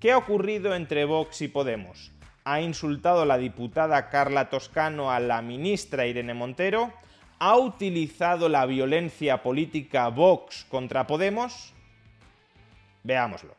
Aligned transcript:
¿Qué 0.00 0.12
ha 0.12 0.18
ocurrido 0.18 0.74
entre 0.74 1.06
Vox 1.06 1.40
y 1.40 1.48
Podemos? 1.48 2.12
¿Ha 2.44 2.60
insultado 2.60 3.24
la 3.24 3.38
diputada 3.38 4.10
Carla 4.10 4.50
Toscano 4.50 5.10
a 5.10 5.20
la 5.20 5.40
ministra 5.40 6.06
Irene 6.06 6.34
Montero? 6.34 6.92
¿Ha 7.38 7.56
utilizado 7.56 8.50
la 8.50 8.66
violencia 8.66 9.42
política 9.42 10.08
Vox 10.08 10.66
contra 10.68 11.06
Podemos? 11.06 11.72
Veámoslo. 13.04 13.56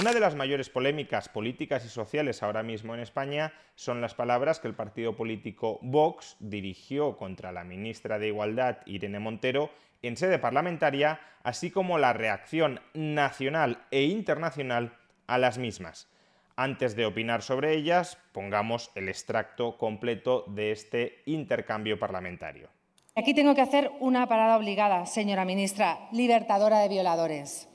Una 0.00 0.12
de 0.12 0.20
las 0.20 0.34
mayores 0.34 0.68
polémicas 0.70 1.28
políticas 1.28 1.84
y 1.84 1.88
sociales 1.88 2.42
ahora 2.42 2.64
mismo 2.64 2.94
en 2.94 3.00
España 3.00 3.52
son 3.76 4.00
las 4.00 4.14
palabras 4.14 4.58
que 4.58 4.68
el 4.68 4.74
partido 4.74 5.16
político 5.16 5.78
Vox 5.82 6.36
dirigió 6.40 7.16
contra 7.16 7.52
la 7.52 7.62
ministra 7.62 8.18
de 8.18 8.28
Igualdad, 8.28 8.78
Irene 8.86 9.18
Montero, 9.20 9.70
en 10.02 10.16
sede 10.16 10.38
parlamentaria, 10.38 11.20
así 11.42 11.70
como 11.70 11.98
la 11.98 12.12
reacción 12.12 12.80
nacional 12.94 13.86
e 13.90 14.04
internacional 14.04 14.96
a 15.26 15.38
las 15.38 15.58
mismas. 15.58 16.08
Antes 16.56 16.96
de 16.96 17.06
opinar 17.06 17.42
sobre 17.42 17.74
ellas, 17.74 18.18
pongamos 18.32 18.90
el 18.96 19.08
extracto 19.08 19.78
completo 19.78 20.44
de 20.48 20.72
este 20.72 21.22
intercambio 21.26 21.98
parlamentario. 21.98 22.68
Aquí 23.14 23.34
tengo 23.34 23.54
que 23.54 23.60
hacer 23.60 23.90
una 24.00 24.26
parada 24.26 24.56
obligada, 24.56 25.06
señora 25.06 25.44
ministra, 25.44 26.08
libertadora 26.12 26.80
de 26.80 26.88
violadores. 26.88 27.68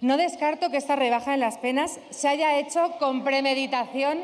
No 0.00 0.16
descarto 0.16 0.70
que 0.70 0.78
esta 0.78 0.96
rebaja 0.96 1.34
en 1.34 1.40
las 1.40 1.58
penas 1.58 2.00
se 2.10 2.28
haya 2.28 2.58
hecho 2.58 2.96
con 2.98 3.24
premeditación 3.24 4.18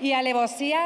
y 0.00 0.12
alevosía. 0.12 0.80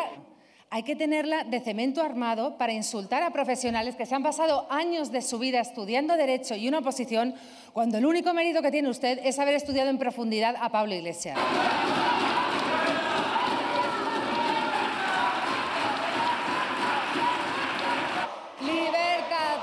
Hay 0.74 0.84
que 0.84 0.96
tenerla 0.96 1.44
de 1.44 1.60
cemento 1.60 2.00
armado 2.02 2.56
para 2.56 2.72
insultar 2.72 3.22
a 3.22 3.30
profesionales 3.30 3.94
que 3.94 4.06
se 4.06 4.14
han 4.14 4.22
pasado 4.22 4.66
años 4.70 5.12
de 5.12 5.20
su 5.20 5.38
vida 5.38 5.60
estudiando 5.60 6.16
Derecho 6.16 6.54
y 6.54 6.66
una 6.66 6.78
oposición, 6.78 7.34
cuando 7.74 7.98
el 7.98 8.06
único 8.06 8.32
mérito 8.32 8.62
que 8.62 8.70
tiene 8.70 8.88
usted 8.88 9.20
es 9.22 9.38
haber 9.38 9.54
estudiado 9.54 9.90
en 9.90 9.98
profundidad 9.98 10.56
a 10.58 10.70
Pablo 10.70 10.94
Iglesias. 10.94 11.38
Libertad, 18.62 19.58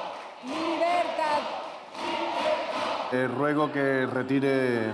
libertad. 0.46 1.42
Eh, 3.14 3.28
ruego 3.30 3.72
que 3.72 4.06
retire, 4.06 4.92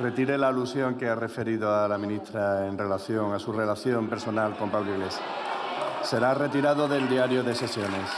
retire 0.00 0.38
la 0.38 0.48
alusión 0.48 0.96
que 0.96 1.06
ha 1.06 1.14
referido 1.14 1.74
a 1.74 1.86
la 1.86 1.98
ministra 1.98 2.66
en 2.66 2.78
relación 2.78 3.34
a 3.34 3.38
su 3.38 3.52
relación 3.52 4.08
personal 4.08 4.56
con 4.56 4.70
Pablo 4.70 4.94
Iglesias. 4.94 5.22
Será 6.02 6.32
retirado 6.34 6.88
del 6.88 7.08
diario 7.08 7.42
de 7.42 7.54
sesiones. 7.54 8.08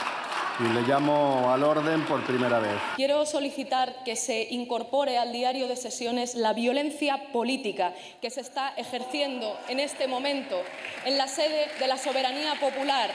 Y 0.61 0.72
le 0.74 0.83
llamo 0.83 1.50
al 1.52 1.64
orden 1.64 2.05
por 2.05 2.22
primera 2.24 2.61
vez. 2.61 2.78
Quiero 2.97 3.24
solicitar 3.27 4.05
que 4.05 4.16
se 4.16 4.47
incorpore 4.50 5.19
al 5.19 5.33
diario 5.33 5.66
de 5.66 5.77
sesiones 5.77 6.34
la 6.34 6.52
violencia 6.52 7.33
política 7.33 7.94
que 8.20 8.30
se 8.30 8.42
está 8.42 8.74
ejerciendo 8.77 9.56
en 9.68 9.80
este 9.80 10.06
momento 10.06 10.61
en 11.05 11.18
la 11.18 11.27
sede 11.27 11.67
de 11.80 11.86
la 11.89 11.96
soberanía 11.96 12.55
popular 12.61 13.11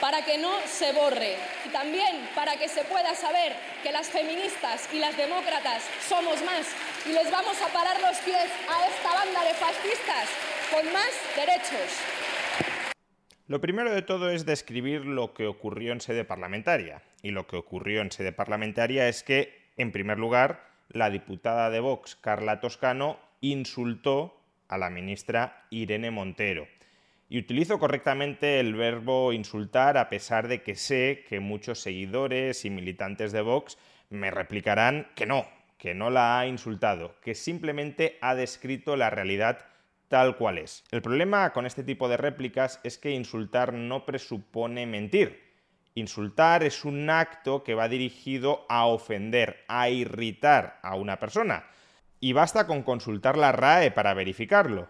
para 0.00 0.24
que 0.24 0.38
no 0.38 0.50
se 0.66 0.92
borre 0.92 1.36
y 1.66 1.68
también 1.70 2.28
para 2.34 2.56
que 2.56 2.68
se 2.68 2.84
pueda 2.84 3.14
saber 3.14 3.52
que 3.82 3.92
las 3.92 4.08
feministas 4.08 4.88
y 4.92 4.98
las 4.98 5.16
demócratas 5.16 5.82
somos 6.08 6.42
más 6.44 6.66
y 7.08 7.12
les 7.12 7.30
vamos 7.30 7.56
a 7.62 7.72
parar 7.72 8.00
los 8.00 8.16
pies 8.18 8.50
a 8.68 8.86
esta 8.88 9.14
banda 9.14 9.44
de 9.44 9.54
fascistas 9.54 10.28
con 10.72 10.92
más 10.92 11.10
derechos. 11.36 12.00
Lo 13.46 13.60
primero 13.60 13.94
de 13.94 14.02
todo 14.02 14.30
es 14.30 14.44
describir 14.44 15.04
lo 15.04 15.32
que 15.32 15.46
ocurrió 15.46 15.92
en 15.92 16.00
sede 16.00 16.24
parlamentaria. 16.24 17.02
Y 17.22 17.30
lo 17.30 17.46
que 17.46 17.56
ocurrió 17.56 18.00
en 18.00 18.10
sede 18.10 18.32
parlamentaria 18.32 19.08
es 19.08 19.22
que, 19.22 19.54
en 19.76 19.92
primer 19.92 20.18
lugar, 20.18 20.68
la 20.88 21.10
diputada 21.10 21.70
de 21.70 21.78
Vox, 21.78 22.16
Carla 22.16 22.60
Toscano, 22.60 23.20
insultó 23.40 24.40
a 24.68 24.76
la 24.76 24.90
ministra 24.90 25.64
Irene 25.70 26.10
Montero. 26.10 26.66
Y 27.28 27.38
utilizo 27.38 27.78
correctamente 27.78 28.58
el 28.58 28.74
verbo 28.74 29.32
insultar 29.32 29.96
a 29.96 30.08
pesar 30.08 30.48
de 30.48 30.62
que 30.62 30.74
sé 30.74 31.24
que 31.28 31.38
muchos 31.38 31.80
seguidores 31.80 32.64
y 32.64 32.70
militantes 32.70 33.30
de 33.30 33.42
Vox 33.42 33.78
me 34.10 34.30
replicarán 34.30 35.08
que 35.14 35.26
no, 35.26 35.46
que 35.78 35.94
no 35.94 36.10
la 36.10 36.38
ha 36.38 36.46
insultado, 36.46 37.14
que 37.20 37.34
simplemente 37.34 38.18
ha 38.20 38.34
descrito 38.34 38.96
la 38.96 39.10
realidad 39.10 39.66
tal 40.08 40.36
cual 40.36 40.58
es. 40.58 40.84
El 40.90 41.02
problema 41.02 41.52
con 41.52 41.66
este 41.66 41.82
tipo 41.82 42.08
de 42.08 42.16
réplicas 42.16 42.80
es 42.84 42.98
que 42.98 43.10
insultar 43.10 43.72
no 43.72 44.04
presupone 44.04 44.86
mentir. 44.86 45.44
Insultar 45.94 46.62
es 46.62 46.84
un 46.84 47.08
acto 47.08 47.64
que 47.64 47.74
va 47.74 47.88
dirigido 47.88 48.66
a 48.68 48.86
ofender, 48.86 49.64
a 49.66 49.88
irritar 49.88 50.78
a 50.82 50.94
una 50.94 51.18
persona. 51.18 51.66
Y 52.20 52.32
basta 52.32 52.66
con 52.66 52.82
consultar 52.82 53.36
la 53.36 53.52
RAE 53.52 53.90
para 53.90 54.14
verificarlo. 54.14 54.88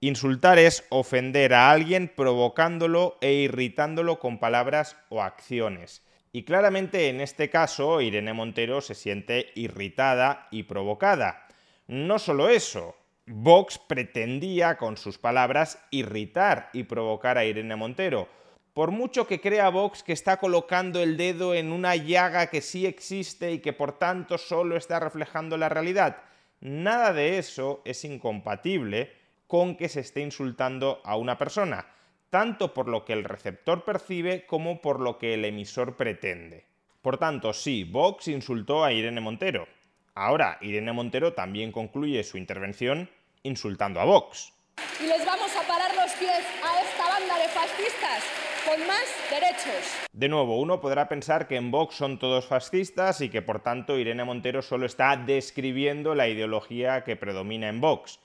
Insultar 0.00 0.58
es 0.58 0.84
ofender 0.90 1.54
a 1.54 1.70
alguien 1.70 2.12
provocándolo 2.14 3.16
e 3.22 3.32
irritándolo 3.32 4.18
con 4.18 4.38
palabras 4.38 4.98
o 5.08 5.22
acciones. 5.22 6.02
Y 6.32 6.44
claramente 6.44 7.08
en 7.08 7.20
este 7.20 7.50
caso 7.50 8.00
Irene 8.00 8.32
Montero 8.32 8.80
se 8.80 8.94
siente 8.94 9.52
irritada 9.54 10.48
y 10.50 10.64
provocada. 10.64 11.46
No 11.86 12.18
solo 12.18 12.48
eso, 12.48 12.96
Vox 13.26 13.78
pretendía 13.78 14.76
con 14.76 14.96
sus 14.96 15.18
palabras 15.18 15.84
irritar 15.90 16.70
y 16.72 16.84
provocar 16.84 17.38
a 17.38 17.44
Irene 17.44 17.74
Montero. 17.74 18.28
Por 18.72 18.90
mucho 18.90 19.26
que 19.26 19.40
crea 19.40 19.68
Vox 19.70 20.02
que 20.02 20.12
está 20.12 20.36
colocando 20.36 21.02
el 21.02 21.16
dedo 21.16 21.54
en 21.54 21.72
una 21.72 21.96
llaga 21.96 22.48
que 22.48 22.60
sí 22.60 22.86
existe 22.86 23.50
y 23.50 23.60
que 23.60 23.72
por 23.72 23.98
tanto 23.98 24.36
solo 24.36 24.76
está 24.76 25.00
reflejando 25.00 25.56
la 25.56 25.68
realidad, 25.68 26.18
nada 26.60 27.12
de 27.12 27.38
eso 27.38 27.82
es 27.84 28.04
incompatible 28.04 29.12
con 29.46 29.76
que 29.76 29.88
se 29.88 30.00
esté 30.00 30.20
insultando 30.20 31.00
a 31.04 31.16
una 31.16 31.38
persona, 31.38 31.86
tanto 32.30 32.74
por 32.74 32.88
lo 32.88 33.04
que 33.04 33.12
el 33.12 33.24
receptor 33.24 33.84
percibe 33.84 34.46
como 34.46 34.80
por 34.80 35.00
lo 35.00 35.18
que 35.18 35.34
el 35.34 35.44
emisor 35.44 35.96
pretende. 35.96 36.64
Por 37.02 37.18
tanto, 37.18 37.52
sí, 37.52 37.84
Vox 37.84 38.28
insultó 38.28 38.84
a 38.84 38.92
Irene 38.92 39.20
Montero. 39.20 39.68
Ahora, 40.14 40.58
Irene 40.60 40.92
Montero 40.92 41.34
también 41.34 41.70
concluye 41.70 42.24
su 42.24 42.38
intervención 42.38 43.08
insultando 43.42 44.00
a 44.00 44.04
Vox. 44.04 44.52
Y 45.00 45.06
les 45.06 45.24
vamos 45.24 45.54
a 45.54 45.62
parar 45.66 45.94
los 45.94 46.12
pies 46.14 46.44
a 46.64 46.82
esta 46.82 47.08
banda 47.08 47.38
de 47.38 47.48
fascistas 47.48 48.24
con 48.66 48.86
más 48.86 49.04
derechos. 49.30 50.06
De 50.12 50.28
nuevo, 50.28 50.58
uno 50.58 50.80
podrá 50.80 51.08
pensar 51.08 51.46
que 51.46 51.56
en 51.56 51.70
Vox 51.70 51.94
son 51.94 52.18
todos 52.18 52.46
fascistas 52.46 53.20
y 53.20 53.28
que 53.28 53.42
por 53.42 53.62
tanto 53.62 53.98
Irene 53.98 54.24
Montero 54.24 54.62
solo 54.62 54.86
está 54.86 55.16
describiendo 55.16 56.14
la 56.14 56.28
ideología 56.28 57.04
que 57.04 57.16
predomina 57.16 57.68
en 57.68 57.80
Vox. 57.80 58.18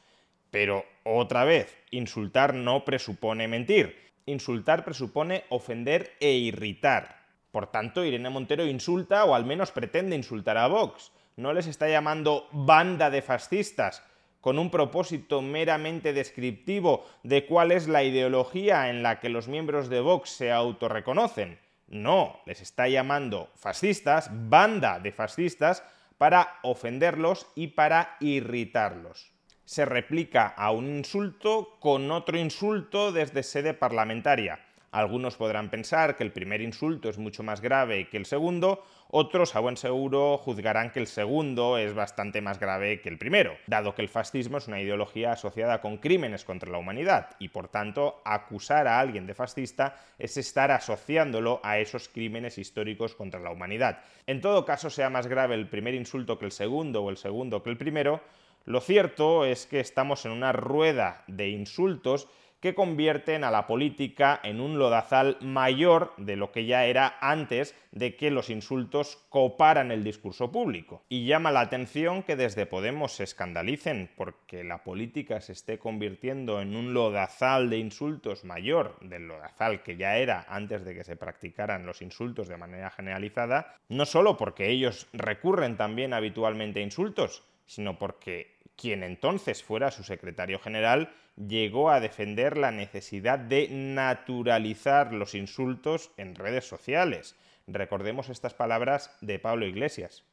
Pero 0.51 0.85
otra 1.03 1.45
vez, 1.45 1.77
insultar 1.91 2.53
no 2.53 2.83
presupone 2.83 3.47
mentir. 3.47 3.97
Insultar 4.25 4.83
presupone 4.83 5.45
ofender 5.49 6.13
e 6.19 6.33
irritar. 6.33 7.23
Por 7.51 7.67
tanto, 7.67 8.03
Irene 8.03 8.29
Montero 8.29 8.65
insulta 8.67 9.25
o 9.25 9.33
al 9.33 9.45
menos 9.45 9.71
pretende 9.71 10.15
insultar 10.15 10.57
a 10.57 10.67
Vox. 10.67 11.11
No 11.37 11.53
les 11.53 11.67
está 11.67 11.87
llamando 11.87 12.47
banda 12.51 13.09
de 13.09 13.21
fascistas 13.21 14.03
con 14.41 14.59
un 14.59 14.69
propósito 14.69 15.41
meramente 15.41 16.13
descriptivo 16.13 17.05
de 17.23 17.45
cuál 17.45 17.71
es 17.71 17.87
la 17.87 18.03
ideología 18.03 18.89
en 18.89 19.03
la 19.03 19.19
que 19.19 19.29
los 19.29 19.47
miembros 19.47 19.89
de 19.89 20.01
Vox 20.01 20.31
se 20.31 20.51
autorreconocen. 20.51 21.59
No, 21.87 22.41
les 22.45 22.61
está 22.61 22.87
llamando 22.87 23.49
fascistas, 23.55 24.29
banda 24.31 24.99
de 24.99 25.11
fascistas, 25.11 25.83
para 26.17 26.59
ofenderlos 26.63 27.47
y 27.55 27.67
para 27.67 28.17
irritarlos 28.19 29.31
se 29.65 29.85
replica 29.85 30.47
a 30.47 30.71
un 30.71 30.87
insulto 30.87 31.77
con 31.79 32.11
otro 32.11 32.37
insulto 32.37 33.11
desde 33.11 33.43
sede 33.43 33.73
parlamentaria. 33.73 34.59
Algunos 34.91 35.37
podrán 35.37 35.69
pensar 35.69 36.17
que 36.17 36.23
el 36.23 36.33
primer 36.33 36.59
insulto 36.59 37.07
es 37.07 37.17
mucho 37.17 37.43
más 37.43 37.61
grave 37.61 38.09
que 38.09 38.17
el 38.17 38.25
segundo, 38.25 38.83
otros, 39.07 39.55
a 39.55 39.61
buen 39.61 39.77
seguro, 39.77 40.37
juzgarán 40.37 40.91
que 40.91 40.99
el 40.99 41.07
segundo 41.07 41.77
es 41.77 41.93
bastante 41.93 42.41
más 42.41 42.59
grave 42.59 42.99
que 42.99 43.07
el 43.07 43.17
primero, 43.17 43.57
dado 43.67 43.95
que 43.95 44.01
el 44.01 44.09
fascismo 44.09 44.57
es 44.57 44.67
una 44.67 44.81
ideología 44.81 45.31
asociada 45.31 45.79
con 45.79 45.97
crímenes 45.97 46.43
contra 46.43 46.69
la 46.69 46.77
humanidad 46.77 47.29
y, 47.39 47.47
por 47.47 47.69
tanto, 47.69 48.21
acusar 48.25 48.87
a 48.87 48.99
alguien 48.99 49.25
de 49.27 49.33
fascista 49.33 49.95
es 50.17 50.35
estar 50.35 50.71
asociándolo 50.71 51.61
a 51.63 51.79
esos 51.79 52.09
crímenes 52.09 52.57
históricos 52.57 53.15
contra 53.15 53.39
la 53.39 53.51
humanidad. 53.51 53.99
En 54.27 54.41
todo 54.41 54.65
caso, 54.65 54.89
sea 54.89 55.09
más 55.09 55.27
grave 55.27 55.55
el 55.55 55.69
primer 55.69 55.93
insulto 55.93 56.37
que 56.37 56.45
el 56.45 56.51
segundo 56.51 57.01
o 57.01 57.09
el 57.09 57.17
segundo 57.17 57.63
que 57.63 57.69
el 57.69 57.77
primero, 57.77 58.21
lo 58.65 58.81
cierto 58.81 59.45
es 59.45 59.65
que 59.65 59.79
estamos 59.79 60.25
en 60.25 60.31
una 60.31 60.51
rueda 60.51 61.23
de 61.27 61.49
insultos 61.49 62.27
que 62.61 62.75
convierten 62.75 63.43
a 63.43 63.51
la 63.51 63.65
política 63.65 64.39
en 64.43 64.61
un 64.61 64.77
lodazal 64.77 65.37
mayor 65.41 66.13
de 66.17 66.35
lo 66.35 66.51
que 66.51 66.65
ya 66.65 66.85
era 66.85 67.17
antes 67.19 67.75
de 67.91 68.15
que 68.15 68.29
los 68.29 68.51
insultos 68.51 69.17
coparan 69.29 69.91
el 69.91 70.03
discurso 70.03 70.51
público. 70.51 71.03
Y 71.09 71.25
llama 71.25 71.51
la 71.51 71.61
atención 71.61 72.21
que 72.21 72.35
desde 72.35 72.67
Podemos 72.67 73.13
se 73.13 73.23
escandalicen 73.23 74.11
porque 74.15 74.63
la 74.63 74.83
política 74.83 75.41
se 75.41 75.53
esté 75.53 75.79
convirtiendo 75.79 76.61
en 76.61 76.75
un 76.75 76.93
lodazal 76.93 77.69
de 77.71 77.79
insultos 77.79 78.45
mayor 78.45 78.95
del 79.01 79.27
lodazal 79.27 79.81
que 79.81 79.97
ya 79.97 80.17
era 80.17 80.45
antes 80.47 80.85
de 80.85 80.93
que 80.93 81.03
se 81.03 81.17
practicaran 81.17 81.87
los 81.87 82.03
insultos 82.03 82.47
de 82.47 82.57
manera 82.57 82.91
generalizada, 82.91 83.75
no 83.89 84.05
solo 84.05 84.37
porque 84.37 84.69
ellos 84.69 85.07
recurren 85.13 85.77
también 85.77 86.13
habitualmente 86.13 86.79
a 86.79 86.83
insultos, 86.83 87.43
sino 87.71 87.97
porque 87.97 88.59
quien 88.75 89.01
entonces 89.01 89.63
fuera 89.63 89.91
su 89.91 90.03
secretario 90.03 90.59
general 90.59 91.13
llegó 91.37 91.89
a 91.89 92.01
defender 92.01 92.57
la 92.57 92.71
necesidad 92.71 93.39
de 93.39 93.69
naturalizar 93.69 95.13
los 95.13 95.35
insultos 95.35 96.11
en 96.17 96.35
redes 96.35 96.67
sociales. 96.67 97.35
Recordemos 97.67 98.27
estas 98.27 98.53
palabras 98.53 99.15
de 99.21 99.39
Pablo 99.39 99.65
Iglesias. 99.65 100.23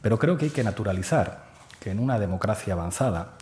Pero 0.00 0.16
creo 0.20 0.38
que 0.38 0.44
hay 0.44 0.50
que 0.52 0.62
naturalizar 0.62 1.46
que 1.80 1.90
en 1.90 1.98
una 1.98 2.20
democracia 2.20 2.74
avanzada, 2.74 3.36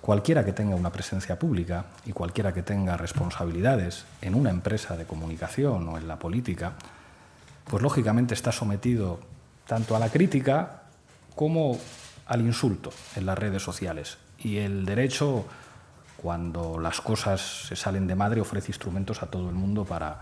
cualquiera 0.00 0.44
que 0.44 0.52
tenga 0.52 0.76
una 0.76 0.92
presencia 0.92 1.40
pública 1.40 1.86
y 2.04 2.12
cualquiera 2.12 2.54
que 2.54 2.62
tenga 2.62 2.96
responsabilidades 2.96 4.06
en 4.22 4.36
una 4.36 4.50
empresa 4.50 4.96
de 4.96 5.06
comunicación 5.06 5.88
o 5.88 5.98
en 5.98 6.06
la 6.06 6.20
política, 6.20 6.74
pues 7.64 7.82
lógicamente 7.82 8.34
está 8.34 8.52
sometido 8.52 9.18
tanto 9.66 9.96
a 9.96 9.98
la 9.98 10.08
crítica 10.08 10.84
como 11.34 11.76
al 12.26 12.40
insulto 12.40 12.90
en 13.14 13.26
las 13.26 13.38
redes 13.38 13.62
sociales. 13.62 14.18
Y 14.38 14.58
el 14.58 14.84
derecho, 14.84 15.46
cuando 16.16 16.78
las 16.78 17.00
cosas 17.00 17.40
se 17.68 17.76
salen 17.76 18.06
de 18.06 18.14
madre, 18.14 18.40
ofrece 18.40 18.70
instrumentos 18.70 19.22
a 19.22 19.30
todo 19.30 19.48
el 19.48 19.54
mundo 19.54 19.84
para, 19.84 20.18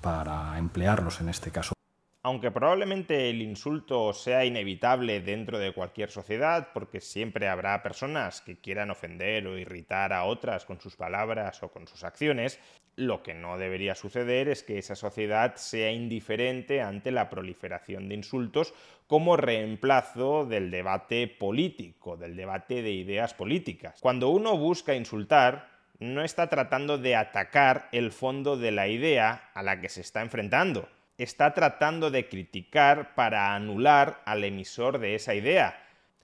para 0.00 0.58
emplearlos 0.58 1.20
en 1.20 1.28
este 1.28 1.50
caso. 1.50 1.74
Aunque 2.22 2.50
probablemente 2.50 3.28
el 3.28 3.42
insulto 3.42 4.14
sea 4.14 4.46
inevitable 4.46 5.20
dentro 5.20 5.58
de 5.58 5.74
cualquier 5.74 6.10
sociedad, 6.10 6.68
porque 6.72 7.02
siempre 7.02 7.48
habrá 7.48 7.82
personas 7.82 8.40
que 8.40 8.58
quieran 8.58 8.90
ofender 8.90 9.46
o 9.46 9.58
irritar 9.58 10.14
a 10.14 10.24
otras 10.24 10.64
con 10.64 10.80
sus 10.80 10.96
palabras 10.96 11.62
o 11.62 11.68
con 11.68 11.86
sus 11.86 12.02
acciones, 12.02 12.58
lo 12.96 13.22
que 13.22 13.34
no 13.34 13.58
debería 13.58 13.94
suceder 13.94 14.48
es 14.48 14.62
que 14.62 14.78
esa 14.78 14.94
sociedad 14.94 15.56
sea 15.56 15.90
indiferente 15.90 16.80
ante 16.80 17.10
la 17.10 17.28
proliferación 17.30 18.08
de 18.08 18.14
insultos 18.14 18.74
como 19.06 19.36
reemplazo 19.36 20.46
del 20.46 20.70
debate 20.70 21.26
político, 21.28 22.16
del 22.16 22.36
debate 22.36 22.82
de 22.82 22.92
ideas 22.92 23.34
políticas. 23.34 24.00
Cuando 24.00 24.30
uno 24.30 24.56
busca 24.56 24.94
insultar, 24.94 25.68
no 25.98 26.22
está 26.22 26.48
tratando 26.48 26.98
de 26.98 27.16
atacar 27.16 27.88
el 27.92 28.12
fondo 28.12 28.56
de 28.56 28.72
la 28.72 28.88
idea 28.88 29.50
a 29.54 29.62
la 29.62 29.80
que 29.80 29.88
se 29.88 30.00
está 30.00 30.22
enfrentando 30.22 30.88
está 31.18 31.54
tratando 31.54 32.10
de 32.10 32.28
criticar 32.28 33.14
para 33.14 33.54
anular 33.54 34.22
al 34.24 34.44
emisor 34.44 34.98
de 34.98 35.14
esa 35.14 35.34
idea. 35.34 35.80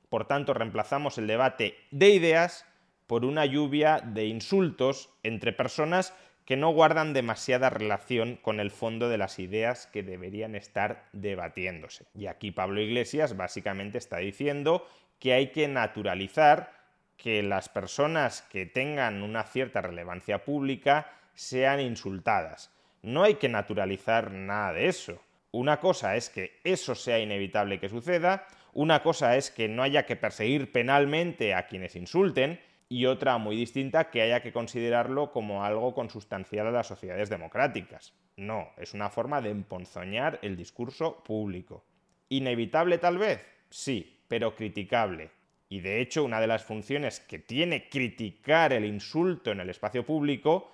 Por 0.09 0.27
tanto, 0.27 0.55
reemplazamos 0.55 1.19
el 1.19 1.27
debate 1.27 1.77
de 1.91 2.11
ideas 2.11 2.67
por 3.07 3.25
una 3.25 3.45
lluvia 3.45 4.01
de 4.01 4.27
insultos 4.27 5.11
entre 5.23 5.53
personas 5.53 6.15
que 6.51 6.57
no 6.57 6.71
guardan 6.71 7.13
demasiada 7.13 7.71
relación 7.71 8.35
con 8.35 8.59
el 8.59 8.73
fondo 8.73 9.09
de 9.09 9.19
las 9.19 9.39
ideas 9.39 9.87
que 9.87 10.03
deberían 10.03 10.57
estar 10.57 11.05
debatiéndose. 11.13 12.07
Y 12.13 12.27
aquí 12.27 12.51
Pablo 12.51 12.81
Iglesias 12.81 13.37
básicamente 13.37 13.99
está 13.99 14.17
diciendo 14.17 14.85
que 15.21 15.33
hay 15.33 15.53
que 15.53 15.69
naturalizar 15.69 16.73
que 17.17 17.45
las 17.45 17.69
personas 17.69 18.43
que 18.43 18.67
tengan 18.67 19.23
una 19.23 19.45
cierta 19.45 19.81
relevancia 19.81 20.45
pública 20.45 21.13
sean 21.35 21.79
insultadas 21.79 22.73
no 23.03 23.23
hay 23.23 23.35
que 23.35 23.49
naturalizar 23.49 24.33
nada 24.33 24.73
de 24.73 24.89
eso. 24.89 25.23
Una 25.53 25.79
cosa 25.79 26.17
es 26.17 26.31
que 26.31 26.59
eso 26.65 26.97
sea 26.97 27.21
inevitable 27.21 27.79
que 27.79 27.89
suceda, 27.89 28.49
una 28.73 29.05
cosa 29.05 29.37
es 29.37 29.53
que 29.53 29.69
no 29.69 29.85
haya 29.85 30.05
que 30.05 30.17
perseguir 30.17 30.73
penalmente 30.73 31.55
a 31.55 31.69
quienes 31.69 31.95
insulten, 31.95 32.61
y 32.93 33.07
otra 33.07 33.39
muy 33.39 33.55
distinta 33.55 34.11
que 34.11 34.21
haya 34.21 34.43
que 34.43 34.53
considerarlo 34.53 35.31
como 35.31 35.65
algo 35.65 35.95
consustancial 35.95 36.67
a 36.67 36.73
las 36.73 36.89
sociedades 36.89 37.31
democráticas. 37.31 38.13
No, 38.37 38.69
es 38.77 38.95
una 38.95 39.09
forma 39.11 39.41
de 39.41 39.51
emponzoñar 39.51 40.41
el 40.43 40.57
discurso 40.57 41.23
público. 41.23 41.85
¿Inevitable 42.29 42.99
tal 42.99 43.17
vez? 43.17 43.47
Sí, 43.71 44.21
pero 44.27 44.57
criticable. 44.57 45.31
Y 45.69 45.81
de 45.81 46.01
hecho, 46.01 46.25
una 46.25 46.41
de 46.41 46.49
las 46.49 46.65
funciones 46.65 47.21
que 47.21 47.39
tiene 47.39 47.89
criticar 47.89 48.73
el 48.73 48.85
insulto 48.85 49.53
en 49.53 49.61
el 49.61 49.71
espacio 49.71 50.05
público 50.05 50.73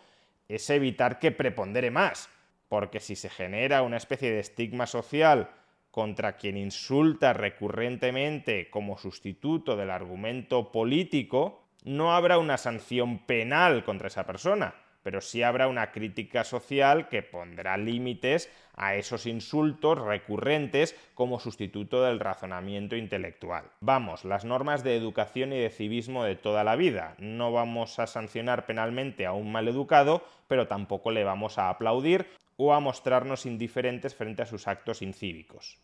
es 0.48 0.70
evitar 0.70 1.18
que 1.18 1.32
prepondere 1.32 1.90
más, 1.90 2.30
porque 2.70 2.98
si 2.98 3.14
se 3.14 3.28
genera 3.28 3.82
una 3.82 3.98
especie 3.98 4.30
de 4.30 4.40
estigma 4.40 4.86
social 4.86 5.50
contra 5.90 6.38
quien 6.38 6.56
insulta 6.56 7.34
recurrentemente 7.34 8.70
como 8.70 8.96
sustituto 8.96 9.76
del 9.76 9.90
argumento 9.90 10.72
político, 10.72 11.65
no 11.86 12.14
habrá 12.14 12.38
una 12.38 12.58
sanción 12.58 13.20
penal 13.20 13.84
contra 13.84 14.08
esa 14.08 14.26
persona, 14.26 14.74
pero 15.04 15.20
sí 15.20 15.44
habrá 15.44 15.68
una 15.68 15.92
crítica 15.92 16.42
social 16.42 17.08
que 17.08 17.22
pondrá 17.22 17.76
límites 17.76 18.50
a 18.74 18.96
esos 18.96 19.24
insultos 19.24 20.00
recurrentes 20.00 20.96
como 21.14 21.38
sustituto 21.38 22.02
del 22.02 22.18
razonamiento 22.18 22.96
intelectual. 22.96 23.70
Vamos, 23.80 24.24
las 24.24 24.44
normas 24.44 24.82
de 24.82 24.96
educación 24.96 25.52
y 25.52 25.60
de 25.60 25.70
civismo 25.70 26.24
de 26.24 26.34
toda 26.34 26.64
la 26.64 26.74
vida. 26.74 27.14
No 27.18 27.52
vamos 27.52 28.00
a 28.00 28.08
sancionar 28.08 28.66
penalmente 28.66 29.24
a 29.24 29.32
un 29.32 29.52
maleducado, 29.52 30.24
pero 30.48 30.66
tampoco 30.66 31.12
le 31.12 31.22
vamos 31.22 31.56
a 31.56 31.70
aplaudir 31.70 32.26
o 32.56 32.74
a 32.74 32.80
mostrarnos 32.80 33.46
indiferentes 33.46 34.16
frente 34.16 34.42
a 34.42 34.46
sus 34.46 34.66
actos 34.66 35.02
incívicos. 35.02 35.78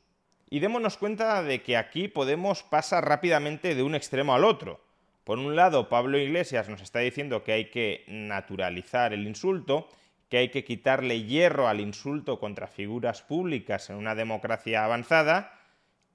Y 0.51 0.59
démonos 0.59 0.97
cuenta 0.97 1.45
de 1.45 1.63
que 1.63 1.77
aquí 1.77 2.09
Podemos 2.09 2.65
pasar 2.65 3.09
rápidamente 3.09 3.77
de 3.77 3.85
un 3.85 3.95
extremo 3.95 4.35
al 4.35 4.45
otro. 4.45 4.81
Por 5.25 5.39
un 5.39 5.55
lado, 5.55 5.89
Pablo 5.89 6.19
Iglesias 6.19 6.69
nos 6.69 6.83
está 6.83 6.99
diciendo 6.99 7.45
que 7.45 7.53
hay 7.53 7.65
que 7.67 8.05
naturalizar 8.09 9.13
el 9.13 9.27
insulto, 9.27 9.89
que 10.29 10.39
hay 10.39 10.49
que 10.49 10.65
quitarle 10.65 11.25
hierro 11.25 11.69
al 11.69 11.81
insulto 11.81 12.41
contra 12.41 12.67
figuras 12.67 13.23
públicas 13.23 13.89
en 13.91 13.97
una 13.97 14.15
democracia 14.15 14.85
avanzada, 14.85 15.59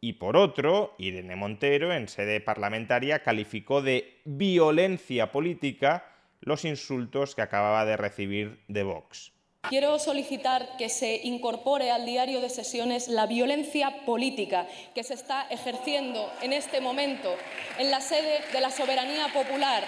y 0.01 0.13
por 0.13 0.37
otro, 0.37 0.93
Irene 0.97 1.35
Montero, 1.35 1.93
en 1.93 2.07
sede 2.07 2.39
parlamentaria, 2.41 3.23
calificó 3.23 3.81
de 3.81 4.19
violencia 4.25 5.31
política 5.31 6.05
los 6.41 6.65
insultos 6.65 7.33
que 7.33 7.41
acababa 7.41 7.85
de 7.85 7.97
recibir 7.97 8.59
de 8.67 8.83
Vox. 8.83 9.36
Quiero 9.69 9.99
solicitar 9.99 10.77
que 10.77 10.87
se 10.87 11.19
incorpore 11.23 11.91
al 11.91 12.05
diario 12.05 12.39
de 12.39 12.49
sesiones 12.49 13.09
la 13.09 13.25
violencia 13.25 14.05
política 14.05 14.65
que 14.95 15.03
se 15.03 15.13
está 15.13 15.45
ejerciendo 15.49 16.31
en 16.41 16.53
este 16.53 16.79
momento 16.79 17.35
en 17.77 17.91
la 17.91 17.99
sede 17.99 18.39
de 18.53 18.61
la 18.61 18.69
soberanía 18.69 19.27
popular. 19.33 19.83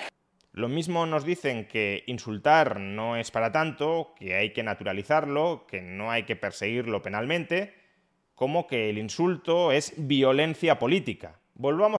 Lo 0.51 0.67
mismo 0.67 1.05
nos 1.05 1.23
dicen 1.23 1.65
que 1.65 2.03
insultar 2.07 2.77
no 2.79 3.15
es 3.15 3.31
para 3.31 3.53
tanto, 3.53 4.13
que 4.17 4.35
hay 4.35 4.51
que 4.51 4.63
naturalizarlo, 4.63 5.65
que 5.65 5.81
no 5.81 6.11
hay 6.11 6.23
que 6.23 6.35
perseguirlo 6.35 7.01
penalmente, 7.01 7.73
como 8.35 8.67
que 8.67 8.89
el 8.89 8.97
insulto 8.97 9.71
es 9.71 9.93
violencia 9.95 10.77
política. 10.77 11.39
Volvamos 11.53 11.98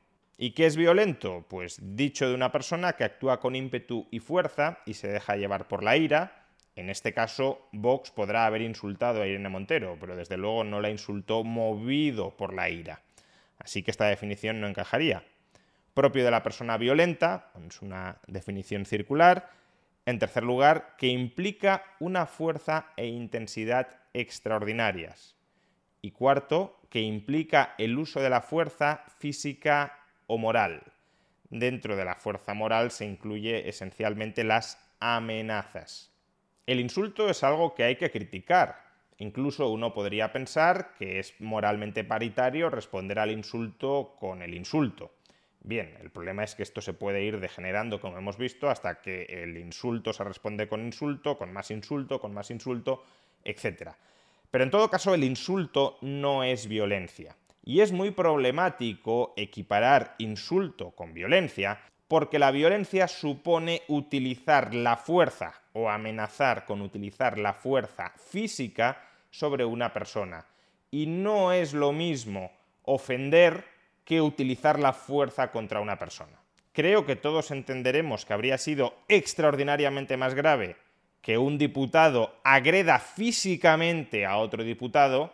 ¿Y 0.43 0.53
qué 0.53 0.65
es 0.65 0.75
violento? 0.75 1.45
Pues 1.47 1.77
dicho 1.79 2.27
de 2.27 2.33
una 2.33 2.51
persona 2.51 2.93
que 2.93 3.03
actúa 3.03 3.39
con 3.39 3.55
ímpetu 3.55 4.07
y 4.09 4.17
fuerza 4.17 4.79
y 4.87 4.95
se 4.95 5.07
deja 5.07 5.35
llevar 5.35 5.67
por 5.67 5.83
la 5.83 5.97
ira. 5.97 6.47
En 6.75 6.89
este 6.89 7.13
caso, 7.13 7.67
Vox 7.71 8.09
podrá 8.09 8.47
haber 8.47 8.63
insultado 8.63 9.21
a 9.21 9.27
Irene 9.27 9.49
Montero, 9.49 9.97
pero 9.99 10.15
desde 10.15 10.37
luego 10.37 10.63
no 10.63 10.81
la 10.81 10.89
insultó 10.89 11.43
movido 11.43 12.35
por 12.35 12.55
la 12.55 12.71
ira. 12.71 13.03
Así 13.59 13.83
que 13.83 13.91
esta 13.91 14.07
definición 14.07 14.59
no 14.59 14.67
encajaría. 14.67 15.23
Propio 15.93 16.25
de 16.25 16.31
la 16.31 16.41
persona 16.41 16.75
violenta, 16.77 17.51
es 17.67 17.79
una 17.83 18.17
definición 18.25 18.87
circular. 18.87 19.51
En 20.07 20.17
tercer 20.17 20.41
lugar, 20.41 20.95
que 20.97 21.05
implica 21.05 21.83
una 21.99 22.25
fuerza 22.25 22.87
e 22.97 23.05
intensidad 23.05 23.89
extraordinarias. 24.15 25.35
Y 26.01 26.09
cuarto, 26.09 26.79
que 26.89 27.01
implica 27.01 27.75
el 27.77 27.95
uso 27.99 28.21
de 28.21 28.31
la 28.31 28.41
fuerza 28.41 29.03
física 29.19 29.99
o 30.31 30.37
moral. 30.37 30.81
Dentro 31.49 31.97
de 31.97 32.05
la 32.05 32.15
fuerza 32.15 32.53
moral 32.53 32.91
se 32.91 33.05
incluye 33.05 33.67
esencialmente 33.67 34.45
las 34.45 34.81
amenazas. 35.01 36.09
El 36.65 36.79
insulto 36.79 37.29
es 37.29 37.43
algo 37.43 37.75
que 37.75 37.83
hay 37.83 37.97
que 37.97 38.11
criticar. 38.11 38.81
Incluso 39.17 39.67
uno 39.67 39.93
podría 39.93 40.31
pensar 40.31 40.93
que 40.97 41.19
es 41.19 41.33
moralmente 41.41 42.05
paritario 42.05 42.69
responder 42.69 43.19
al 43.19 43.29
insulto 43.29 44.15
con 44.21 44.41
el 44.41 44.53
insulto. 44.53 45.11
Bien, 45.59 45.97
el 45.99 46.11
problema 46.11 46.45
es 46.45 46.55
que 46.55 46.63
esto 46.63 46.79
se 46.79 46.93
puede 46.93 47.23
ir 47.23 47.41
degenerando, 47.41 47.99
como 47.99 48.17
hemos 48.17 48.37
visto, 48.37 48.69
hasta 48.69 49.01
que 49.01 49.23
el 49.23 49.57
insulto 49.57 50.13
se 50.13 50.23
responde 50.23 50.69
con 50.69 50.79
insulto, 50.79 51.37
con 51.37 51.51
más 51.51 51.71
insulto, 51.71 52.21
con 52.21 52.33
más 52.33 52.49
insulto, 52.51 53.03
etc. 53.43 53.91
Pero 54.49 54.63
en 54.63 54.71
todo 54.71 54.89
caso, 54.89 55.13
el 55.13 55.25
insulto 55.25 55.97
no 55.99 56.45
es 56.45 56.69
violencia. 56.69 57.35
Y 57.63 57.81
es 57.81 57.91
muy 57.91 58.11
problemático 58.11 59.33
equiparar 59.37 60.15
insulto 60.17 60.91
con 60.91 61.13
violencia 61.13 61.79
porque 62.07 62.39
la 62.39 62.51
violencia 62.51 63.07
supone 63.07 63.83
utilizar 63.87 64.73
la 64.73 64.97
fuerza 64.97 65.61
o 65.73 65.89
amenazar 65.89 66.65
con 66.65 66.81
utilizar 66.81 67.37
la 67.37 67.53
fuerza 67.53 68.11
física 68.17 69.01
sobre 69.29 69.63
una 69.63 69.93
persona. 69.93 70.45
Y 70.89 71.05
no 71.05 71.53
es 71.53 71.73
lo 71.73 71.93
mismo 71.93 72.51
ofender 72.83 73.63
que 74.03 74.21
utilizar 74.21 74.79
la 74.79 74.91
fuerza 74.91 75.51
contra 75.51 75.79
una 75.79 75.97
persona. 75.97 76.37
Creo 76.73 77.05
que 77.05 77.15
todos 77.15 77.51
entenderemos 77.51 78.25
que 78.25 78.33
habría 78.33 78.57
sido 78.57 78.95
extraordinariamente 79.07 80.17
más 80.17 80.33
grave 80.33 80.75
que 81.21 81.37
un 81.37 81.57
diputado 81.57 82.35
agreda 82.43 82.99
físicamente 82.99 84.25
a 84.25 84.37
otro 84.37 84.63
diputado 84.63 85.33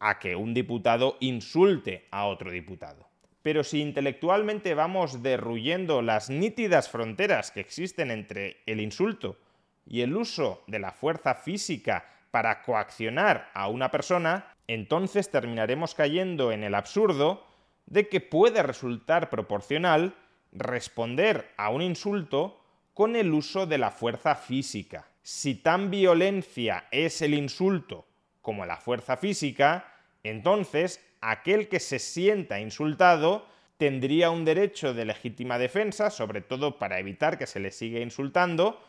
a 0.00 0.18
que 0.18 0.36
un 0.36 0.54
diputado 0.54 1.16
insulte 1.20 2.06
a 2.10 2.26
otro 2.26 2.50
diputado. 2.50 3.08
Pero 3.42 3.64
si 3.64 3.80
intelectualmente 3.80 4.74
vamos 4.74 5.22
derruyendo 5.22 6.02
las 6.02 6.28
nítidas 6.28 6.88
fronteras 6.88 7.50
que 7.50 7.60
existen 7.60 8.10
entre 8.10 8.62
el 8.66 8.80
insulto 8.80 9.38
y 9.86 10.02
el 10.02 10.16
uso 10.16 10.62
de 10.66 10.78
la 10.78 10.92
fuerza 10.92 11.34
física 11.34 12.04
para 12.30 12.62
coaccionar 12.62 13.50
a 13.54 13.68
una 13.68 13.90
persona, 13.90 14.54
entonces 14.66 15.30
terminaremos 15.30 15.94
cayendo 15.94 16.52
en 16.52 16.62
el 16.62 16.74
absurdo 16.74 17.46
de 17.86 18.08
que 18.08 18.20
puede 18.20 18.62
resultar 18.62 19.30
proporcional 19.30 20.14
responder 20.52 21.50
a 21.56 21.70
un 21.70 21.82
insulto 21.82 22.60
con 22.92 23.16
el 23.16 23.32
uso 23.32 23.66
de 23.66 23.78
la 23.78 23.90
fuerza 23.90 24.34
física. 24.34 25.08
Si 25.22 25.54
tan 25.54 25.90
violencia 25.90 26.86
es 26.90 27.22
el 27.22 27.34
insulto 27.34 28.07
como 28.48 28.64
la 28.64 28.78
fuerza 28.78 29.18
física, 29.18 29.92
entonces 30.24 31.04
aquel 31.20 31.68
que 31.68 31.80
se 31.80 31.98
sienta 31.98 32.60
insultado 32.60 33.44
tendría 33.76 34.30
un 34.30 34.46
derecho 34.46 34.94
de 34.94 35.04
legítima 35.04 35.58
defensa, 35.58 36.08
sobre 36.08 36.40
todo 36.40 36.78
para 36.78 36.98
evitar 36.98 37.36
que 37.36 37.46
se 37.46 37.60
le 37.60 37.70
siga 37.70 38.00
insultando, 38.00 38.82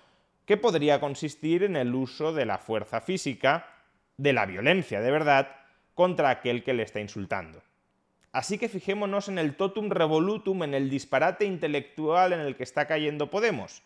que 0.46 0.56
podría 0.56 1.02
consistir 1.02 1.64
en 1.64 1.76
el 1.76 1.94
uso 1.94 2.32
de 2.32 2.46
la 2.46 2.58
fuerza 2.58 3.02
física, 3.02 3.68
de 4.16 4.32
la 4.32 4.46
violencia 4.46 5.02
de 5.02 5.12
verdad, 5.12 5.54
contra 5.94 6.30
aquel 6.30 6.64
que 6.64 6.74
le 6.74 6.84
está 6.84 7.02
insultando. 7.02 7.62
Así 8.32 8.58
que 8.58 8.70
fijémonos 8.70 9.28
en 9.28 9.40
el 9.40 9.58
totum 9.58 9.90
revolutum, 9.90 10.64
en 10.64 10.74
el 10.74 10.90
disparate 10.90 11.44
intelectual 11.44 12.32
en 12.32 12.40
el 12.40 12.56
que 12.56 12.64
está 12.64 12.88
cayendo 12.88 13.30
Podemos. 13.30 13.84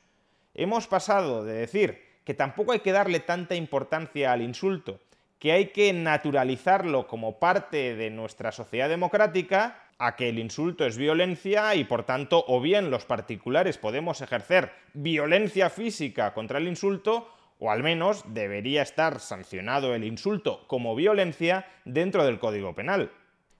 Hemos 0.53 0.86
pasado 0.86 1.44
de 1.44 1.53
decir 1.53 2.00
que 2.25 2.36
tampoco 2.36 2.74
hay 2.74 2.82
que 2.82 2.92
darle 2.92 3.22
tanta 3.22 3.56
importancia 3.56 4.32
al 4.32 4.44
insulto, 4.44 5.00
que 5.44 5.52
hay 5.52 5.66
que 5.72 5.92
naturalizarlo 5.92 7.06
como 7.06 7.38
parte 7.38 7.98
de 7.98 8.10
nuestra 8.10 8.54
sociedad 8.54 8.88
democrática, 8.88 9.78
a 9.98 10.16
que 10.16 10.30
el 10.30 10.40
insulto 10.40 10.86
es 10.86 10.96
violencia 10.96 11.76
y 11.76 11.84
por 11.84 12.06
tanto 12.06 12.46
o 12.48 12.62
bien 12.62 12.90
los 12.90 13.04
particulares 13.04 13.78
podemos 13.78 14.22
ejercer 14.22 14.72
violencia 14.94 15.70
física 15.70 16.34
contra 16.34 16.60
el 16.60 16.68
insulto 16.70 17.30
o 17.60 17.72
al 17.72 17.84
menos 17.84 18.24
debería 18.34 18.84
estar 18.84 19.20
sancionado 19.20 19.94
el 19.94 20.06
insulto 20.06 20.66
como 20.68 20.96
violencia 20.96 21.68
dentro 21.84 22.24
del 22.24 22.40
Código 22.40 22.74
Penal. 22.74 23.12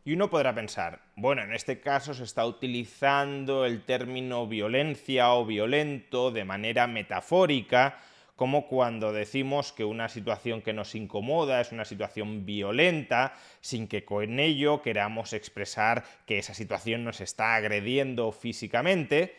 Y 0.06 0.13
uno 0.13 0.30
podrá 0.30 0.56
pensar, 0.56 1.02
bueno, 1.18 1.42
en 1.42 1.52
este 1.52 1.82
caso 1.82 2.13
se 2.13 2.24
está 2.24 2.46
utilizando 2.46 3.66
el 3.66 3.84
término 3.84 4.48
violencia 4.48 5.34
o 5.34 5.46
violento 5.46 6.32
de 6.32 6.46
manera 6.46 6.88
metafórica 6.88 8.00
como 8.36 8.68
cuando 8.68 9.13
decimos 9.13 9.72
que 9.72 9.86
una 9.86 10.10
situación 10.10 10.62
que 10.62 10.74
nos 10.74 10.96
incomoda 10.96 11.62
es 11.62 11.72
una 11.72 11.86
situación 11.86 12.46
violenta, 12.46 13.34
sin 13.62 13.88
que 13.88 14.06
con 14.06 14.40
ello 14.40 14.82
queramos 14.82 15.34
expresar 15.34 16.04
que 16.25 16.40
esa 16.40 16.54
situación 16.54 17.04
nos 17.04 17.22
está 17.22 17.56
agrediendo 17.56 18.32
físicamente, 18.32 19.36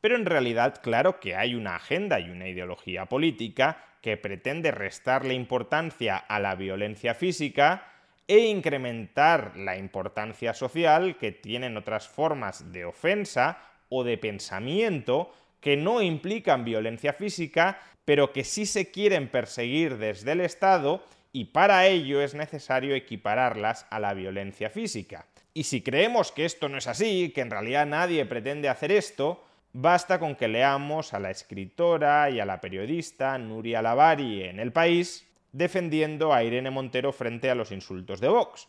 pero 0.00 0.16
en 0.16 0.26
realidad 0.26 0.80
claro 0.82 1.20
que 1.20 1.34
hay 1.34 1.54
una 1.54 1.76
agenda 1.76 2.20
y 2.20 2.28
una 2.28 2.48
ideología 2.48 3.06
política 3.06 3.82
que 4.02 4.18
pretende 4.18 4.70
restarle 4.70 5.32
importancia 5.32 6.18
a 6.18 6.38
la 6.38 6.54
violencia 6.54 7.14
física 7.14 7.90
e 8.28 8.38
incrementar 8.38 9.56
la 9.56 9.78
importancia 9.78 10.52
social 10.52 11.16
que 11.16 11.32
tienen 11.32 11.78
otras 11.78 12.06
formas 12.06 12.70
de 12.72 12.84
ofensa 12.84 13.58
o 13.88 14.04
de 14.04 14.18
pensamiento 14.18 15.32
que 15.64 15.78
no 15.78 16.02
implican 16.02 16.62
violencia 16.62 17.14
física, 17.14 17.80
pero 18.04 18.34
que 18.34 18.44
sí 18.44 18.66
se 18.66 18.90
quieren 18.90 19.28
perseguir 19.28 19.96
desde 19.96 20.32
el 20.32 20.42
Estado 20.42 21.02
y 21.32 21.46
para 21.46 21.86
ello 21.86 22.20
es 22.20 22.34
necesario 22.34 22.94
equipararlas 22.94 23.86
a 23.88 23.98
la 23.98 24.12
violencia 24.12 24.68
física. 24.68 25.24
Y 25.54 25.64
si 25.64 25.80
creemos 25.80 26.32
que 26.32 26.44
esto 26.44 26.68
no 26.68 26.76
es 26.76 26.86
así, 26.86 27.32
que 27.34 27.40
en 27.40 27.50
realidad 27.50 27.86
nadie 27.86 28.26
pretende 28.26 28.68
hacer 28.68 28.92
esto, 28.92 29.42
basta 29.72 30.18
con 30.18 30.36
que 30.36 30.48
leamos 30.48 31.14
a 31.14 31.18
la 31.18 31.30
escritora 31.30 32.28
y 32.28 32.40
a 32.40 32.44
la 32.44 32.60
periodista 32.60 33.38
Nuria 33.38 33.80
Lavari 33.80 34.42
en 34.42 34.60
El 34.60 34.70
País 34.70 35.26
defendiendo 35.50 36.34
a 36.34 36.44
Irene 36.44 36.70
Montero 36.70 37.10
frente 37.10 37.48
a 37.48 37.54
los 37.54 37.72
insultos 37.72 38.20
de 38.20 38.28
Vox, 38.28 38.68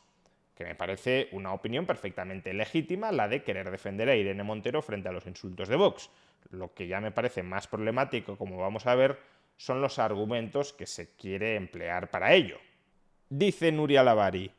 que 0.55 0.63
me 0.63 0.75
parece 0.75 1.27
una 1.33 1.53
opinión 1.53 1.85
perfectamente 1.85 2.53
legítima 2.53 3.11
la 3.11 3.27
de 3.27 3.43
querer 3.43 3.69
defender 3.69 4.09
a 4.09 4.15
Irene 4.15 4.43
Montero 4.43 4.81
frente 4.81 5.09
a 5.09 5.11
los 5.11 5.27
insultos 5.27 5.67
de 5.67 5.75
Vox. 5.75 6.09
Lo 6.51 6.73
que 6.73 6.87
ya 6.87 7.01
me 7.01 7.11
parece 7.11 7.43
más 7.43 7.67
problemático, 7.67 8.37
como 8.37 8.57
vamos 8.57 8.87
a 8.87 8.95
ver, 8.95 9.19
son 9.57 9.81
los 9.81 9.99
argumentos 9.99 10.73
que 10.73 10.85
se 10.85 11.15
quiere 11.15 11.55
emplear 11.55 12.09
para 12.09 12.33
ello. 12.33 12.57
Dice 13.29 13.71
Nuria 13.71 14.03
Lavari, 14.03 14.51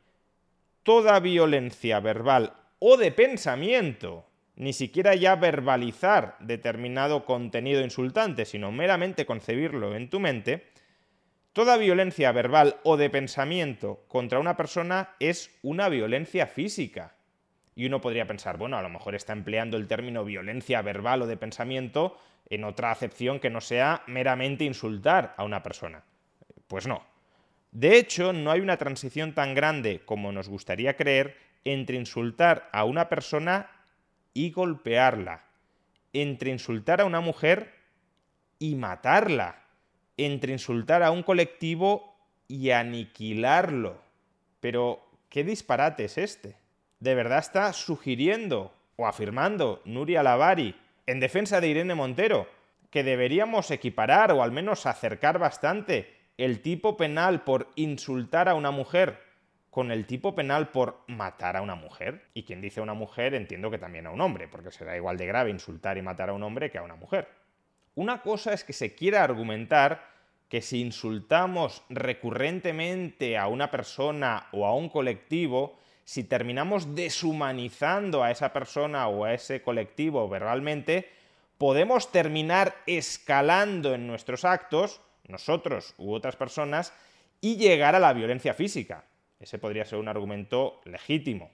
toda 0.83 1.19
violencia 1.19 1.99
verbal 1.99 2.53
o 2.79 2.97
de 2.97 3.11
pensamiento, 3.11 4.25
ni 4.55 4.73
siquiera 4.73 5.15
ya 5.15 5.35
verbalizar 5.35 6.35
determinado 6.39 7.25
contenido 7.25 7.81
insultante, 7.81 8.45
sino 8.45 8.71
meramente 8.71 9.25
concebirlo 9.25 9.95
en 9.95 10.09
tu 10.09 10.19
mente, 10.19 10.67
toda 11.57 11.77
violencia 11.77 12.31
verbal 12.31 12.75
o 12.83 12.97
de 12.97 13.09
pensamiento 13.09 14.05
contra 14.09 14.37
una 14.37 14.55
persona 14.55 15.15
es 15.19 15.49
una 15.63 15.89
violencia 15.89 16.45
física. 16.45 17.15
Y 17.75 17.87
uno 17.87 17.99
podría 17.99 18.27
pensar, 18.27 18.59
bueno, 18.59 18.77
a 18.77 18.83
lo 18.83 18.89
mejor 18.89 19.15
está 19.15 19.33
empleando 19.33 19.75
el 19.75 19.87
término 19.87 20.23
violencia 20.23 20.83
verbal 20.83 21.23
o 21.23 21.25
de 21.25 21.35
pensamiento 21.35 22.15
en 22.47 22.63
otra 22.63 22.91
acepción 22.91 23.39
que 23.39 23.49
no 23.49 23.59
sea 23.59 24.03
meramente 24.05 24.65
insultar 24.65 25.33
a 25.35 25.45
una 25.45 25.63
persona. 25.63 26.03
Pues 26.67 26.85
no. 26.85 27.03
De 27.71 27.97
hecho, 27.97 28.33
no 28.33 28.51
hay 28.51 28.59
una 28.59 28.77
transición 28.77 29.33
tan 29.33 29.55
grande 29.55 30.03
como 30.05 30.31
nos 30.31 30.49
gustaría 30.49 30.95
creer 30.95 31.37
entre 31.63 31.97
insultar 31.97 32.69
a 32.71 32.83
una 32.83 33.09
persona 33.09 33.67
y 34.35 34.51
golpearla, 34.51 35.45
entre 36.13 36.51
insultar 36.51 37.01
a 37.01 37.05
una 37.05 37.19
mujer 37.19 37.73
y 38.59 38.75
matarla, 38.75 39.63
entre 40.17 40.51
insultar 40.51 41.03
a 41.03 41.11
un 41.11 41.23
colectivo 41.23 42.15
y 42.47 42.71
aniquilarlo. 42.71 44.01
Pero, 44.59 44.99
¿qué 45.29 45.43
disparate 45.43 46.05
es 46.05 46.17
este? 46.17 46.55
¿De 46.99 47.15
verdad 47.15 47.39
está 47.39 47.71
sugiriendo 47.73 48.73
o 48.95 49.07
afirmando 49.07 49.81
Nuria 49.85 50.23
Lavari 50.23 50.75
en 51.05 51.19
defensa 51.19 51.61
de 51.61 51.67
Irene 51.67 51.95
Montero 51.95 52.47
que 52.89 53.03
deberíamos 53.03 53.69
equiparar 53.71 54.31
o 54.31 54.41
al 54.41 54.51
menos 54.51 54.85
acercar 54.85 55.39
bastante 55.39 56.15
el 56.37 56.61
tipo 56.61 56.97
penal 56.97 57.43
por 57.43 57.69
insultar 57.75 58.49
a 58.49 58.55
una 58.55 58.71
mujer 58.71 59.27
con 59.77 59.91
el 59.91 60.07
tipo 60.07 60.33
penal 60.33 60.69
por 60.69 61.03
matar 61.05 61.55
a 61.55 61.61
una 61.61 61.75
mujer. 61.75 62.23
Y 62.33 62.41
quien 62.41 62.61
dice 62.61 62.79
a 62.79 62.83
una 62.83 62.95
mujer 62.95 63.35
entiendo 63.35 63.69
que 63.69 63.77
también 63.77 64.07
a 64.07 64.09
un 64.09 64.21
hombre, 64.21 64.47
porque 64.47 64.71
será 64.71 64.95
igual 64.95 65.17
de 65.17 65.27
grave 65.27 65.51
insultar 65.51 65.99
y 65.99 66.01
matar 66.01 66.29
a 66.29 66.33
un 66.33 66.41
hombre 66.41 66.71
que 66.71 66.79
a 66.79 66.81
una 66.83 66.95
mujer. 66.95 67.27
Una 67.97 68.21
cosa 68.21 68.53
es 68.53 68.63
que 68.63 68.73
se 68.73 68.93
quiera 68.93 69.23
argumentar 69.23 70.05
que 70.49 70.61
si 70.61 70.81
insultamos 70.81 71.81
recurrentemente 71.89 73.39
a 73.39 73.47
una 73.47 73.71
persona 73.71 74.45
o 74.51 74.67
a 74.67 74.75
un 74.75 74.87
colectivo, 74.87 75.79
si 76.03 76.23
terminamos 76.23 76.93
deshumanizando 76.93 78.23
a 78.23 78.29
esa 78.29 78.53
persona 78.53 79.07
o 79.07 79.25
a 79.25 79.33
ese 79.33 79.63
colectivo 79.63 80.29
verbalmente, 80.29 81.09
podemos 81.57 82.11
terminar 82.11 82.75
escalando 82.85 83.95
en 83.95 84.05
nuestros 84.05 84.45
actos, 84.45 85.01
nosotros 85.27 85.95
u 85.97 86.13
otras 86.13 86.35
personas, 86.35 86.93
y 87.41 87.55
llegar 87.55 87.95
a 87.95 87.99
la 87.99 88.13
violencia 88.13 88.53
física. 88.53 89.05
Ese 89.39 89.57
podría 89.57 89.85
ser 89.85 89.97
un 89.97 90.07
argumento 90.07 90.81
legítimo. 90.85 91.49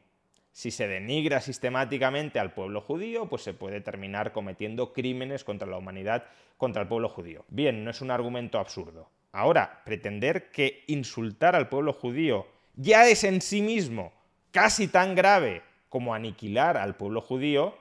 Si 0.53 0.69
se 0.69 0.88
denigra 0.88 1.41
sistemáticamente 1.41 2.39
al 2.39 2.53
pueblo 2.53 2.79
judío, 2.79 3.27
pues 3.27 3.41
se 3.41 3.55
puede 3.55 3.81
terminar 3.81 4.31
cometiendo 4.31 4.93
crímenes 4.93 5.43
contra 5.43 5.67
la 5.67 5.77
humanidad, 5.77 6.25
contra 6.57 6.83
el 6.83 6.88
pueblo 6.88 7.10
judío. 7.10 7.43
Bien, 7.50 7.83
no 7.83 7.89
es 7.89 8.01
un 8.01 8.12
argumento 8.12 8.60
absurdo. 8.60 9.10
Ahora, 9.31 9.81
pretender 9.83 10.51
que 10.51 10.83
insultar 10.86 11.55
al 11.55 11.69
pueblo 11.69 11.91
judío 11.91 12.45
ya 12.75 13.07
es 13.07 13.24
en 13.24 13.41
sí 13.41 13.63
mismo 13.63 14.13
casi 14.51 14.88
tan 14.88 15.15
grave 15.15 15.63
como 15.89 16.13
aniquilar 16.13 16.77
al 16.77 16.95
pueblo 16.98 17.22
judío, 17.22 17.75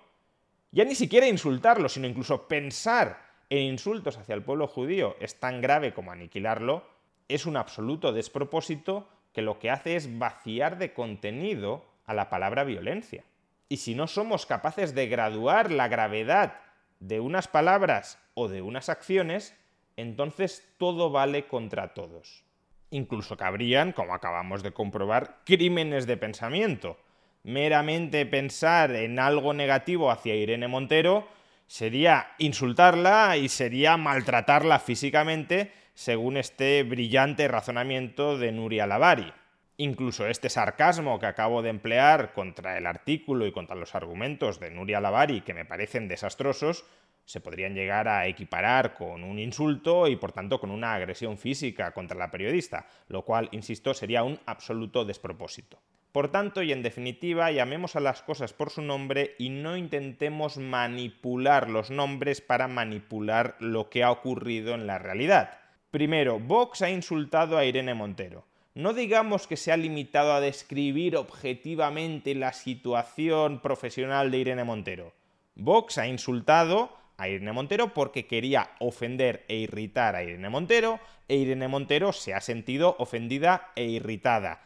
ya 0.70 0.86
ni 0.86 0.94
siquiera 0.94 1.28
insultarlo, 1.28 1.90
sino 1.90 2.06
incluso 2.06 2.48
pensar 2.48 3.20
en 3.50 3.58
insultos 3.58 4.16
hacia 4.16 4.34
el 4.34 4.44
pueblo 4.44 4.66
judío 4.66 5.14
es 5.20 5.38
tan 5.38 5.60
grave 5.60 5.92
como 5.92 6.10
aniquilarlo, 6.10 6.86
es 7.28 7.44
un 7.44 7.58
absoluto 7.58 8.14
despropósito 8.14 9.06
que 9.34 9.42
lo 9.42 9.58
que 9.58 9.70
hace 9.70 9.96
es 9.96 10.18
vaciar 10.18 10.78
de 10.78 10.94
contenido 10.94 11.91
a 12.12 12.14
la 12.14 12.30
palabra 12.30 12.64
violencia. 12.64 13.24
Y 13.68 13.78
si 13.78 13.94
no 13.94 14.06
somos 14.06 14.46
capaces 14.46 14.94
de 14.94 15.08
graduar 15.08 15.72
la 15.72 15.88
gravedad 15.88 16.60
de 17.00 17.20
unas 17.20 17.48
palabras 17.48 18.18
o 18.34 18.48
de 18.48 18.62
unas 18.62 18.88
acciones, 18.88 19.56
entonces 19.96 20.72
todo 20.78 21.10
vale 21.10 21.46
contra 21.46 21.94
todos. 21.94 22.44
Incluso 22.90 23.36
cabrían, 23.36 23.92
como 23.92 24.14
acabamos 24.14 24.62
de 24.62 24.72
comprobar, 24.72 25.38
crímenes 25.44 26.06
de 26.06 26.16
pensamiento. 26.16 26.98
Meramente 27.42 28.26
pensar 28.26 28.94
en 28.94 29.18
algo 29.18 29.54
negativo 29.54 30.10
hacia 30.10 30.36
Irene 30.36 30.68
Montero 30.68 31.26
sería 31.66 32.32
insultarla 32.38 33.36
y 33.38 33.48
sería 33.48 33.96
maltratarla 33.96 34.78
físicamente, 34.78 35.72
según 35.94 36.36
este 36.36 36.82
brillante 36.82 37.48
razonamiento 37.48 38.38
de 38.38 38.52
Nuria 38.52 38.86
Lavari. 38.86 39.32
Incluso 39.78 40.26
este 40.26 40.50
sarcasmo 40.50 41.18
que 41.18 41.26
acabo 41.26 41.62
de 41.62 41.70
emplear 41.70 42.32
contra 42.32 42.76
el 42.76 42.86
artículo 42.86 43.46
y 43.46 43.52
contra 43.52 43.74
los 43.74 43.94
argumentos 43.94 44.60
de 44.60 44.70
Nuria 44.70 45.00
Lavari, 45.00 45.40
que 45.40 45.54
me 45.54 45.64
parecen 45.64 46.08
desastrosos, 46.08 46.84
se 47.24 47.40
podrían 47.40 47.74
llegar 47.74 48.08
a 48.08 48.26
equiparar 48.26 48.94
con 48.94 49.24
un 49.24 49.38
insulto 49.38 50.08
y 50.08 50.16
por 50.16 50.32
tanto 50.32 50.60
con 50.60 50.70
una 50.70 50.94
agresión 50.94 51.38
física 51.38 51.92
contra 51.92 52.18
la 52.18 52.30
periodista, 52.30 52.86
lo 53.08 53.22
cual, 53.22 53.48
insisto, 53.52 53.94
sería 53.94 54.24
un 54.24 54.38
absoluto 54.46 55.04
despropósito. 55.04 55.78
Por 56.12 56.30
tanto, 56.30 56.62
y 56.62 56.72
en 56.72 56.82
definitiva, 56.82 57.50
llamemos 57.50 57.96
a 57.96 58.00
las 58.00 58.22
cosas 58.22 58.52
por 58.52 58.68
su 58.68 58.82
nombre 58.82 59.34
y 59.38 59.48
no 59.48 59.78
intentemos 59.78 60.58
manipular 60.58 61.70
los 61.70 61.90
nombres 61.90 62.42
para 62.42 62.68
manipular 62.68 63.56
lo 63.60 63.88
que 63.88 64.02
ha 64.04 64.10
ocurrido 64.10 64.74
en 64.74 64.86
la 64.86 64.98
realidad. 64.98 65.58
Primero, 65.90 66.38
Vox 66.38 66.82
ha 66.82 66.90
insultado 66.90 67.56
a 67.56 67.64
Irene 67.64 67.94
Montero. 67.94 68.44
No 68.74 68.94
digamos 68.94 69.46
que 69.46 69.58
se 69.58 69.70
ha 69.70 69.76
limitado 69.76 70.32
a 70.32 70.40
describir 70.40 71.16
objetivamente 71.16 72.34
la 72.34 72.54
situación 72.54 73.60
profesional 73.60 74.30
de 74.30 74.38
Irene 74.38 74.64
Montero. 74.64 75.12
Vox 75.54 75.98
ha 75.98 76.06
insultado 76.06 76.96
a 77.18 77.28
Irene 77.28 77.52
Montero 77.52 77.92
porque 77.92 78.26
quería 78.26 78.70
ofender 78.80 79.44
e 79.48 79.56
irritar 79.56 80.16
a 80.16 80.22
Irene 80.22 80.48
Montero 80.48 81.00
e 81.28 81.36
Irene 81.36 81.68
Montero 81.68 82.14
se 82.14 82.32
ha 82.32 82.40
sentido 82.40 82.96
ofendida 82.98 83.72
e 83.76 83.84
irritada. 83.84 84.62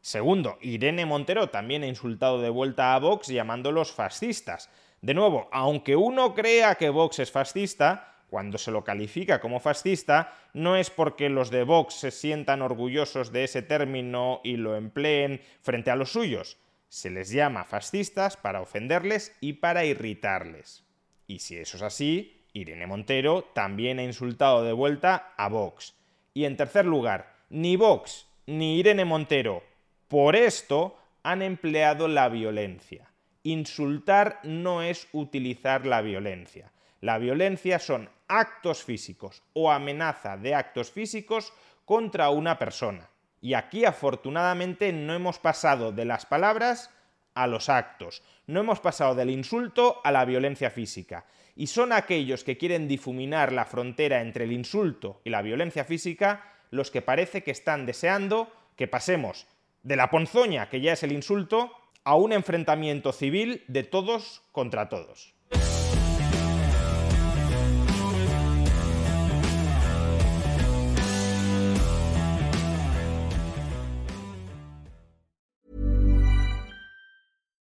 Segundo, 0.00 0.56
Irene 0.62 1.04
Montero 1.04 1.50
también 1.50 1.82
ha 1.82 1.86
insultado 1.86 2.40
de 2.40 2.48
vuelta 2.48 2.94
a 2.94 2.98
Vox 2.98 3.28
llamándolos 3.28 3.92
fascistas. 3.92 4.70
De 5.02 5.12
nuevo, 5.12 5.48
aunque 5.52 5.94
uno 5.94 6.34
crea 6.34 6.76
que 6.76 6.88
Vox 6.88 7.18
es 7.18 7.30
fascista, 7.30 8.11
cuando 8.32 8.56
se 8.56 8.70
lo 8.70 8.82
califica 8.82 9.42
como 9.42 9.60
fascista, 9.60 10.32
no 10.54 10.74
es 10.76 10.88
porque 10.88 11.28
los 11.28 11.50
de 11.50 11.64
Vox 11.64 11.92
se 11.92 12.10
sientan 12.10 12.62
orgullosos 12.62 13.30
de 13.30 13.44
ese 13.44 13.60
término 13.60 14.40
y 14.42 14.56
lo 14.56 14.74
empleen 14.74 15.42
frente 15.60 15.90
a 15.90 15.96
los 15.96 16.12
suyos. 16.12 16.56
Se 16.88 17.10
les 17.10 17.28
llama 17.28 17.64
fascistas 17.64 18.38
para 18.38 18.62
ofenderles 18.62 19.36
y 19.42 19.52
para 19.52 19.84
irritarles. 19.84 20.82
Y 21.26 21.40
si 21.40 21.58
eso 21.58 21.76
es 21.76 21.82
así, 21.82 22.46
Irene 22.54 22.86
Montero 22.86 23.44
también 23.52 23.98
ha 23.98 24.02
insultado 24.02 24.64
de 24.64 24.72
vuelta 24.72 25.34
a 25.36 25.50
Vox. 25.50 25.94
Y 26.32 26.46
en 26.46 26.56
tercer 26.56 26.86
lugar, 26.86 27.34
ni 27.50 27.76
Vox 27.76 28.26
ni 28.46 28.78
Irene 28.78 29.04
Montero 29.04 29.62
por 30.08 30.36
esto 30.36 30.96
han 31.22 31.42
empleado 31.42 32.08
la 32.08 32.30
violencia. 32.30 33.10
Insultar 33.42 34.40
no 34.42 34.80
es 34.80 35.06
utilizar 35.12 35.84
la 35.84 36.00
violencia. 36.00 36.72
La 37.02 37.18
violencia 37.18 37.80
son 37.80 38.08
actos 38.28 38.84
físicos 38.84 39.42
o 39.54 39.72
amenaza 39.72 40.36
de 40.36 40.54
actos 40.54 40.92
físicos 40.92 41.52
contra 41.84 42.30
una 42.30 42.60
persona. 42.60 43.10
Y 43.40 43.54
aquí 43.54 43.84
afortunadamente 43.84 44.92
no 44.92 45.12
hemos 45.12 45.40
pasado 45.40 45.90
de 45.90 46.04
las 46.04 46.26
palabras 46.26 46.90
a 47.34 47.48
los 47.48 47.68
actos. 47.68 48.22
No 48.46 48.60
hemos 48.60 48.78
pasado 48.78 49.16
del 49.16 49.30
insulto 49.30 50.00
a 50.04 50.12
la 50.12 50.24
violencia 50.24 50.70
física. 50.70 51.26
Y 51.56 51.66
son 51.66 51.92
aquellos 51.92 52.44
que 52.44 52.56
quieren 52.56 52.86
difuminar 52.86 53.52
la 53.52 53.64
frontera 53.64 54.20
entre 54.20 54.44
el 54.44 54.52
insulto 54.52 55.20
y 55.24 55.30
la 55.30 55.42
violencia 55.42 55.84
física 55.84 56.52
los 56.70 56.92
que 56.92 57.02
parece 57.02 57.42
que 57.42 57.50
están 57.50 57.84
deseando 57.84 58.48
que 58.76 58.86
pasemos 58.86 59.48
de 59.82 59.96
la 59.96 60.08
ponzoña, 60.08 60.70
que 60.70 60.80
ya 60.80 60.92
es 60.92 61.02
el 61.02 61.10
insulto, 61.10 61.72
a 62.04 62.14
un 62.14 62.32
enfrentamiento 62.32 63.12
civil 63.12 63.64
de 63.66 63.82
todos 63.82 64.42
contra 64.52 64.88
todos. 64.88 65.34